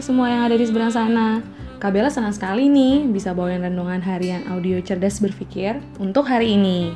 [0.00, 1.44] Adik-adik semua yang ada di seberang sana.
[1.76, 6.88] Kabela senang sekali nih bisa bawain renungan harian audio cerdas berpikir untuk hari ini.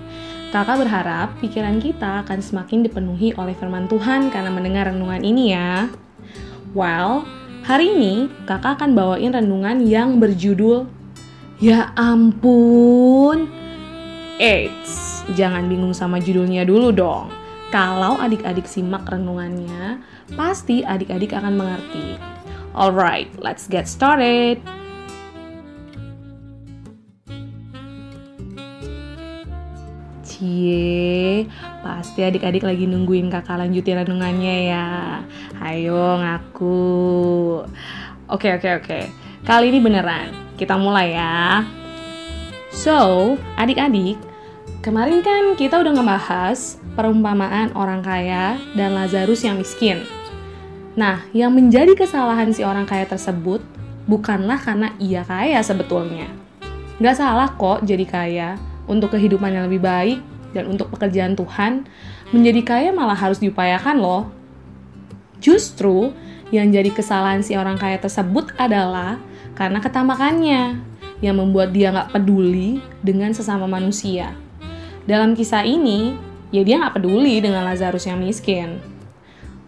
[0.48, 5.92] Kakak berharap pikiran kita akan semakin dipenuhi oleh firman Tuhan karena mendengar renungan ini ya.
[6.72, 7.28] Well,
[7.68, 10.88] hari ini kakak akan bawain renungan yang berjudul
[11.60, 13.52] Ya ampun.
[14.40, 17.28] Eits, jangan bingung sama judulnya dulu dong.
[17.68, 20.00] Kalau adik-adik simak renungannya,
[20.40, 22.34] pasti adik-adik akan mengerti.
[22.74, 24.58] Alright, let's get started.
[30.26, 31.46] Cie,
[31.86, 35.22] pasti adik-adik lagi nungguin kakak lanjutin renungannya ya.
[35.62, 36.82] Ayo ngaku.
[38.26, 39.00] Oke, oke, oke.
[39.46, 40.34] Kali ini beneran.
[40.58, 41.62] Kita mulai ya.
[42.74, 44.18] So, adik-adik,
[44.82, 50.02] kemarin kan kita udah ngebahas perumpamaan orang kaya dan Lazarus yang miskin.
[50.94, 53.58] Nah, yang menjadi kesalahan si orang kaya tersebut
[54.06, 56.30] bukanlah karena ia kaya sebetulnya.
[57.02, 58.48] Gak salah kok jadi kaya
[58.86, 60.18] untuk kehidupan yang lebih baik
[60.54, 61.90] dan untuk pekerjaan Tuhan.
[62.30, 64.30] Menjadi kaya malah harus diupayakan loh.
[65.42, 66.14] Justru
[66.54, 69.18] yang jadi kesalahan si orang kaya tersebut adalah
[69.58, 70.78] karena ketamakannya
[71.18, 74.30] yang membuat dia gak peduli dengan sesama manusia.
[75.04, 76.14] Dalam kisah ini,
[76.54, 78.93] ya dia gak peduli dengan Lazarus yang miskin.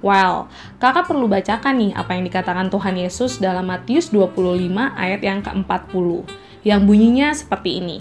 [0.07, 0.47] Well,
[0.79, 4.39] kakak perlu bacakan nih apa yang dikatakan Tuhan Yesus dalam Matius 25
[4.95, 6.23] ayat yang ke-40,
[6.63, 7.99] yang bunyinya seperti ini.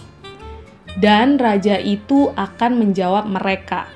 [1.02, 3.90] Dan raja itu akan menjawab mereka,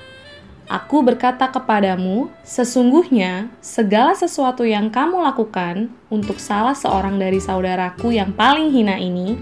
[0.66, 8.30] Aku berkata kepadamu, sesungguhnya segala sesuatu yang kamu lakukan untuk salah seorang dari saudaraku yang
[8.34, 9.34] paling hina ini,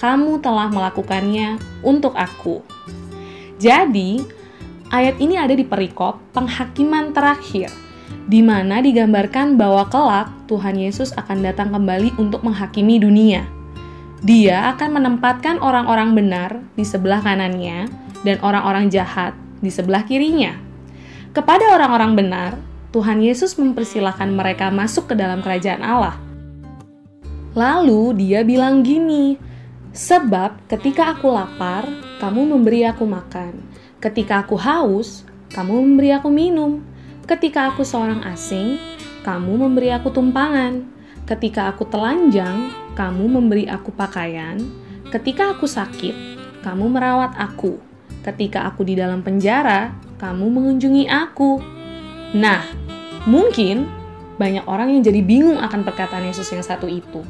[0.00, 2.60] kamu telah melakukannya untuk aku.
[3.56, 4.28] Jadi,
[4.92, 7.68] ayat ini ada di perikop penghakiman terakhir–
[8.24, 13.44] di mana digambarkan bahwa kelak Tuhan Yesus akan datang kembali untuk menghakimi dunia.
[14.24, 17.84] Dia akan menempatkan orang-orang benar di sebelah kanannya
[18.24, 20.56] dan orang-orang jahat di sebelah kirinya.
[21.36, 22.50] Kepada orang-orang benar,
[22.96, 26.16] Tuhan Yesus mempersilahkan mereka masuk ke dalam kerajaan Allah.
[27.52, 29.36] Lalu dia bilang gini,
[29.94, 31.86] Sebab ketika aku lapar,
[32.18, 33.62] kamu memberi aku makan.
[34.02, 35.22] Ketika aku haus,
[35.54, 36.82] kamu memberi aku minum
[37.24, 38.76] Ketika aku seorang asing,
[39.24, 40.84] kamu memberi aku tumpangan.
[41.24, 44.60] Ketika aku telanjang, kamu memberi aku pakaian.
[45.08, 46.12] Ketika aku sakit,
[46.60, 47.80] kamu merawat aku.
[48.20, 51.64] Ketika aku di dalam penjara, kamu mengunjungi aku.
[52.36, 52.60] Nah,
[53.24, 53.88] mungkin
[54.36, 57.24] banyak orang yang jadi bingung akan perkataan Yesus yang satu itu.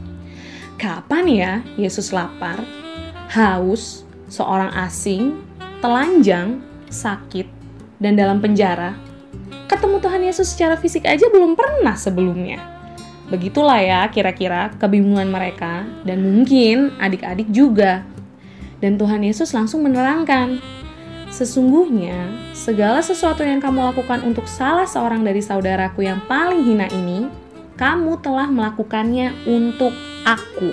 [0.74, 2.66] Kapan ya Yesus lapar,
[3.30, 5.38] haus, seorang asing,
[5.78, 6.58] telanjang,
[6.90, 7.46] sakit,
[8.02, 9.13] dan dalam penjara?
[9.74, 12.62] Ketemu Tuhan Yesus secara fisik aja belum pernah sebelumnya.
[13.26, 18.06] Begitulah ya kira-kira kebingungan mereka dan mungkin adik-adik juga.
[18.78, 20.62] Dan Tuhan Yesus langsung menerangkan,
[21.34, 27.26] Sesungguhnya, segala sesuatu yang kamu lakukan untuk salah seorang dari saudaraku yang paling hina ini,
[27.74, 29.90] kamu telah melakukannya untuk
[30.22, 30.70] aku.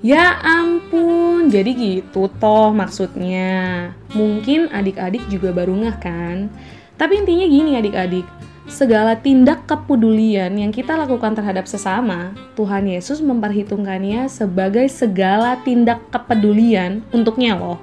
[0.00, 3.92] Ya ampun, jadi gitu toh maksudnya.
[4.16, 6.48] Mungkin adik-adik juga baru ngeh kan?
[6.96, 8.24] Tapi intinya gini adik-adik,
[8.66, 17.04] segala tindak kepedulian yang kita lakukan terhadap sesama, Tuhan Yesus memperhitungkannya sebagai segala tindak kepedulian
[17.12, 17.78] untuknya loh.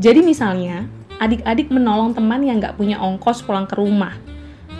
[0.00, 0.88] Jadi misalnya,
[1.20, 4.14] adik-adik menolong teman yang gak punya ongkos pulang ke rumah.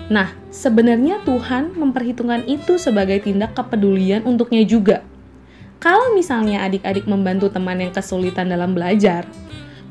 [0.09, 5.05] Nah, sebenarnya Tuhan memperhitungkan itu sebagai tindak kepedulian untuknya juga.
[5.79, 9.29] Kalau misalnya adik-adik membantu teman yang kesulitan dalam belajar,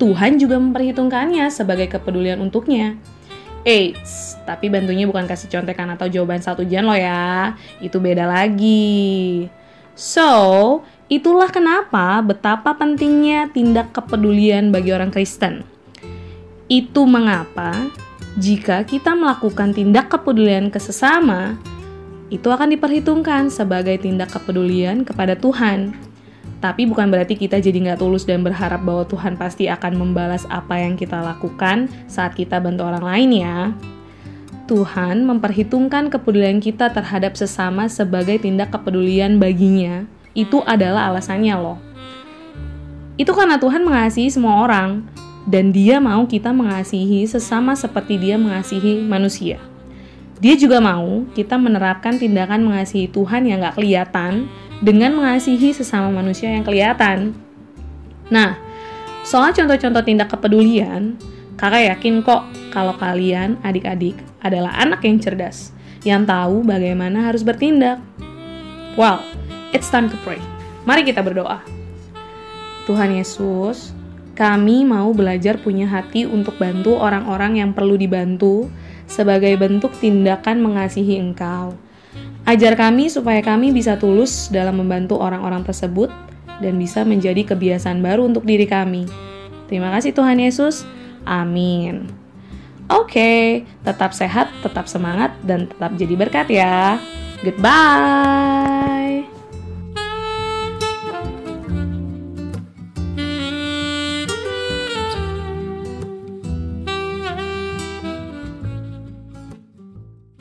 [0.02, 2.98] Tuhan juga memperhitungkannya sebagai kepedulian untuknya.
[3.68, 7.52] Eits, tapi bantunya bukan kasih contekan atau jawaban satu ujian lo ya.
[7.84, 9.52] Itu beda lagi.
[9.92, 15.68] So, itulah kenapa betapa pentingnya tindak kepedulian bagi orang Kristen.
[16.72, 17.92] Itu mengapa
[18.40, 21.60] jika kita melakukan tindak kepedulian ke sesama,
[22.32, 26.07] itu akan diperhitungkan sebagai tindak kepedulian kepada Tuhan
[26.58, 30.82] tapi bukan berarti kita jadi nggak tulus dan berharap bahwa Tuhan pasti akan membalas apa
[30.82, 33.60] yang kita lakukan saat kita bantu orang lain ya.
[34.68, 40.04] Tuhan memperhitungkan kepedulian kita terhadap sesama sebagai tindak kepedulian baginya.
[40.36, 41.80] Itu adalah alasannya loh.
[43.16, 45.08] Itu karena Tuhan mengasihi semua orang,
[45.48, 49.58] dan dia mau kita mengasihi sesama seperti dia mengasihi manusia.
[50.38, 54.46] Dia juga mau kita menerapkan tindakan mengasihi Tuhan yang gak kelihatan,
[54.82, 57.34] dengan mengasihi sesama manusia yang kelihatan.
[58.30, 58.60] Nah,
[59.26, 61.18] soal contoh-contoh tindak kepedulian,
[61.58, 65.74] kakak yakin kok kalau kalian adik-adik adalah anak yang cerdas
[66.06, 68.00] yang tahu bagaimana harus bertindak.
[68.96, 69.22] Well,
[69.74, 70.40] it's time to pray.
[70.86, 71.60] Mari kita berdoa.
[72.88, 73.92] Tuhan Yesus,
[74.38, 78.72] kami mau belajar punya hati untuk bantu orang-orang yang perlu dibantu
[79.10, 81.76] sebagai bentuk tindakan mengasihi Engkau.
[82.48, 86.08] Ajar kami supaya kami bisa tulus dalam membantu orang-orang tersebut
[86.64, 89.04] dan bisa menjadi kebiasaan baru untuk diri kami.
[89.68, 90.88] Terima kasih Tuhan Yesus.
[91.28, 92.08] Amin.
[92.88, 93.44] Oke, okay,
[93.84, 96.96] tetap sehat, tetap semangat, dan tetap jadi berkat ya.
[97.44, 98.97] Goodbye.